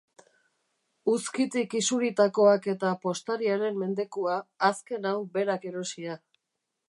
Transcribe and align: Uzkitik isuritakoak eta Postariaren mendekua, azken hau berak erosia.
Uzkitik 1.11 1.75
isuritakoak 1.79 2.65
eta 2.73 2.95
Postariaren 3.05 3.79
mendekua, 3.83 4.39
azken 4.71 5.09
hau 5.11 5.17
berak 5.39 5.69
erosia. 5.73 6.17